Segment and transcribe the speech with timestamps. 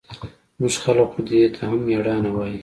[0.57, 2.59] زموږ خلق خو دې ته هم مېړانه وايي.